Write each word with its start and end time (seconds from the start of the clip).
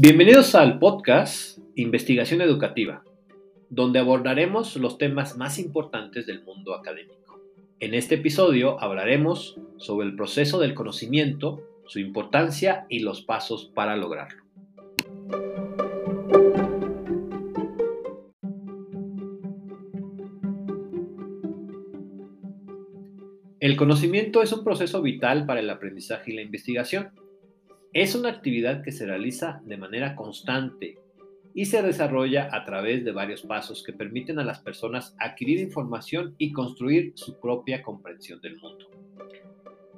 Bienvenidos 0.00 0.54
al 0.54 0.78
podcast 0.78 1.58
Investigación 1.74 2.40
Educativa, 2.40 3.02
donde 3.68 3.98
abordaremos 3.98 4.76
los 4.76 4.96
temas 4.96 5.36
más 5.36 5.58
importantes 5.58 6.24
del 6.24 6.44
mundo 6.44 6.72
académico. 6.72 7.40
En 7.80 7.94
este 7.94 8.14
episodio 8.14 8.80
hablaremos 8.80 9.58
sobre 9.76 10.06
el 10.06 10.14
proceso 10.14 10.60
del 10.60 10.74
conocimiento, 10.74 11.64
su 11.88 11.98
importancia 11.98 12.86
y 12.88 13.00
los 13.00 13.22
pasos 13.22 13.72
para 13.74 13.96
lograrlo. 13.96 14.44
El 23.58 23.74
conocimiento 23.76 24.44
es 24.44 24.52
un 24.52 24.62
proceso 24.62 25.02
vital 25.02 25.44
para 25.44 25.58
el 25.58 25.68
aprendizaje 25.68 26.30
y 26.30 26.36
la 26.36 26.42
investigación 26.42 27.10
es 28.02 28.14
una 28.14 28.28
actividad 28.28 28.82
que 28.82 28.92
se 28.92 29.06
realiza 29.06 29.60
de 29.64 29.76
manera 29.76 30.14
constante 30.14 30.98
y 31.52 31.64
se 31.64 31.82
desarrolla 31.82 32.48
a 32.52 32.64
través 32.64 33.04
de 33.04 33.10
varios 33.10 33.42
pasos 33.42 33.82
que 33.82 33.92
permiten 33.92 34.38
a 34.38 34.44
las 34.44 34.60
personas 34.60 35.16
adquirir 35.18 35.58
información 35.58 36.36
y 36.38 36.52
construir 36.52 37.10
su 37.16 37.40
propia 37.40 37.82
comprensión 37.82 38.40
del 38.40 38.56
mundo. 38.58 38.86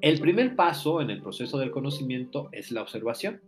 El 0.00 0.20
primer 0.20 0.54
paso 0.54 1.00
en 1.00 1.10
el 1.10 1.20
proceso 1.20 1.58
del 1.58 1.72
conocimiento 1.72 2.48
es 2.52 2.70
la 2.70 2.82
observación. 2.82 3.40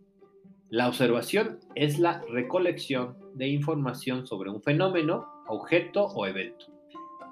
La 0.68 0.88
observación 0.88 1.60
es 1.76 2.00
la 2.00 2.20
recolección 2.28 3.16
de 3.34 3.46
información 3.46 4.26
sobre 4.26 4.50
un 4.50 4.60
fenómeno, 4.64 5.28
objeto 5.46 6.06
o 6.06 6.26
evento. 6.26 6.66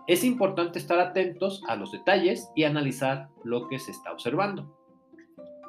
Es 0.06 0.22
importante 0.22 0.78
estar 0.78 1.00
atentos 1.00 1.64
a 1.66 1.74
los 1.74 1.90
detalles 1.90 2.48
y 2.54 2.62
analizar 2.62 3.28
lo 3.42 3.66
que 3.66 3.80
se 3.80 3.90
está 3.90 4.12
observando. 4.12 4.77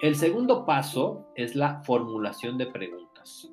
El 0.01 0.15
segundo 0.15 0.65
paso 0.65 1.27
es 1.35 1.55
la 1.55 1.83
formulación 1.83 2.57
de 2.57 2.67
preguntas. 2.67 3.51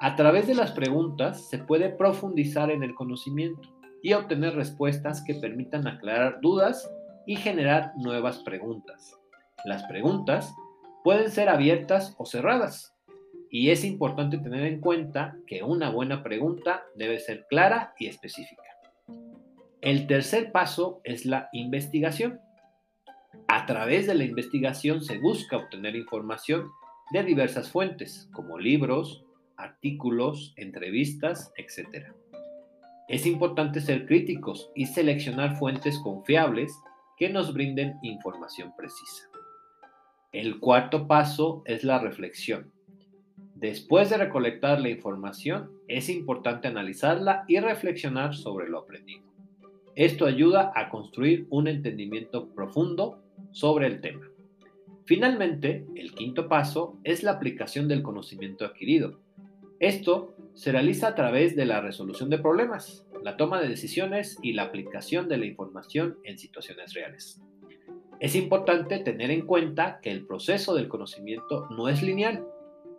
A 0.00 0.16
través 0.16 0.46
de 0.46 0.54
las 0.54 0.72
preguntas 0.72 1.48
se 1.48 1.56
puede 1.56 1.88
profundizar 1.88 2.70
en 2.70 2.82
el 2.82 2.94
conocimiento 2.94 3.70
y 4.02 4.12
obtener 4.12 4.54
respuestas 4.54 5.24
que 5.24 5.34
permitan 5.34 5.88
aclarar 5.88 6.42
dudas 6.42 6.90
y 7.26 7.36
generar 7.36 7.92
nuevas 7.96 8.40
preguntas. 8.40 9.18
Las 9.64 9.82
preguntas 9.84 10.54
pueden 11.04 11.30
ser 11.30 11.48
abiertas 11.48 12.14
o 12.18 12.26
cerradas 12.26 12.94
y 13.50 13.70
es 13.70 13.82
importante 13.82 14.36
tener 14.36 14.66
en 14.66 14.82
cuenta 14.82 15.38
que 15.46 15.62
una 15.62 15.88
buena 15.88 16.22
pregunta 16.22 16.82
debe 16.96 17.18
ser 17.18 17.46
clara 17.48 17.94
y 17.98 18.08
específica. 18.08 18.62
El 19.80 20.06
tercer 20.06 20.52
paso 20.52 21.00
es 21.04 21.24
la 21.24 21.48
investigación. 21.52 22.40
A 23.58 23.66
través 23.66 24.06
de 24.06 24.14
la 24.14 24.22
investigación 24.22 25.02
se 25.02 25.18
busca 25.18 25.56
obtener 25.56 25.96
información 25.96 26.70
de 27.10 27.24
diversas 27.24 27.68
fuentes, 27.68 28.30
como 28.32 28.56
libros, 28.56 29.24
artículos, 29.56 30.54
entrevistas, 30.56 31.52
etc. 31.56 32.06
Es 33.08 33.26
importante 33.26 33.80
ser 33.80 34.06
críticos 34.06 34.70
y 34.76 34.86
seleccionar 34.86 35.56
fuentes 35.56 35.98
confiables 35.98 36.72
que 37.16 37.30
nos 37.30 37.52
brinden 37.52 37.98
información 38.02 38.72
precisa. 38.76 39.28
El 40.30 40.60
cuarto 40.60 41.08
paso 41.08 41.64
es 41.64 41.82
la 41.82 41.98
reflexión. 41.98 42.70
Después 43.56 44.10
de 44.10 44.18
recolectar 44.18 44.80
la 44.80 44.90
información, 44.90 45.72
es 45.88 46.08
importante 46.08 46.68
analizarla 46.68 47.44
y 47.48 47.58
reflexionar 47.58 48.36
sobre 48.36 48.68
lo 48.68 48.78
aprendido. 48.78 49.24
Esto 49.96 50.26
ayuda 50.26 50.70
a 50.76 50.90
construir 50.90 51.48
un 51.50 51.66
entendimiento 51.66 52.54
profundo 52.54 53.24
sobre 53.52 53.86
el 53.86 54.00
tema. 54.00 54.28
Finalmente, 55.04 55.86
el 55.96 56.14
quinto 56.14 56.48
paso 56.48 56.98
es 57.02 57.22
la 57.22 57.32
aplicación 57.32 57.88
del 57.88 58.02
conocimiento 58.02 58.66
adquirido. 58.66 59.20
Esto 59.80 60.34
se 60.54 60.72
realiza 60.72 61.08
a 61.08 61.14
través 61.14 61.56
de 61.56 61.64
la 61.64 61.80
resolución 61.80 62.30
de 62.30 62.38
problemas, 62.38 63.06
la 63.22 63.36
toma 63.36 63.60
de 63.60 63.68
decisiones 63.68 64.38
y 64.42 64.52
la 64.52 64.64
aplicación 64.64 65.28
de 65.28 65.38
la 65.38 65.46
información 65.46 66.18
en 66.24 66.38
situaciones 66.38 66.92
reales. 66.94 67.40
Es 68.20 68.34
importante 68.34 68.98
tener 68.98 69.30
en 69.30 69.46
cuenta 69.46 70.00
que 70.02 70.10
el 70.10 70.26
proceso 70.26 70.74
del 70.74 70.88
conocimiento 70.88 71.68
no 71.70 71.88
es 71.88 72.02
lineal 72.02 72.44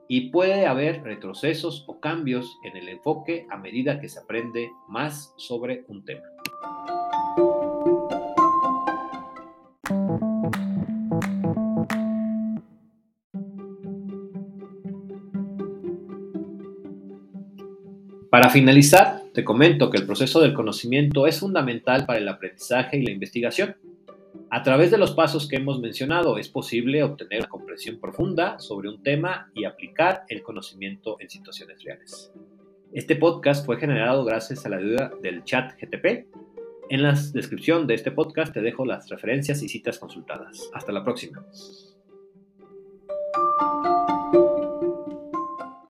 y 0.08 0.31
puede 0.31 0.66
haber 0.66 1.04
retrocesos 1.04 1.84
o 1.88 2.00
cambios 2.00 2.58
en 2.64 2.78
el 2.78 2.90
enfoque 2.90 3.46
a 3.50 3.58
medida 3.58 4.00
que 4.00 4.10
se 4.10 4.20
aprende 4.20 4.72
más 4.88 5.34
sobre 5.38 5.84
un 5.90 6.06
tema. 6.06 6.24
Para 18.30 18.52
finalizar, 18.52 19.24
te 19.34 19.44
comento 19.44 19.90
que 19.90 19.98
el 19.98 20.06
proceso 20.06 20.40
del 20.40 20.54
conocimiento 20.54 21.26
es 21.26 21.40
fundamental 21.40 22.06
para 22.06 22.20
el 22.20 22.28
aprendizaje 22.28 22.98
y 22.98 23.04
la 23.04 23.12
investigación. 23.12 23.76
A 24.52 24.62
través 24.62 24.92
de 24.92 25.00
los 25.00 25.12
pasos 25.14 25.48
que 25.48 25.56
hemos 25.56 25.80
mencionado 25.80 26.38
es 26.38 26.48
posible 26.48 27.02
obtener 27.02 27.40
una 27.40 27.50
comprensión 27.50 28.00
profunda 28.00 28.60
sobre 28.60 28.90
un 28.90 29.02
tema 29.02 29.50
y 29.56 29.66
aplicar 29.66 30.26
el 30.30 30.44
conocimiento 30.44 31.18
en 31.20 31.30
situaciones 31.30 31.84
reales. 31.84 32.32
Este 32.94 33.16
podcast 33.16 33.66
fue 33.66 33.78
generado 33.78 34.24
gracias 34.24 34.64
a 34.64 34.70
la 34.70 34.78
ayuda 34.78 35.12
del 35.24 35.44
chat 35.44 35.74
GTP. 35.82 36.28
En 36.92 37.02
la 37.02 37.14
descripción 37.34 37.88
de 37.88 37.96
este 37.96 38.12
podcast 38.12 38.54
te 38.54 38.62
dejo 38.62 38.86
las 38.86 39.10
referencias 39.10 39.64
y 39.64 39.70
citas 39.70 39.98
consultadas. 39.98 40.70
Hasta 40.74 40.92
la 40.92 41.04
próxima. 41.04 41.44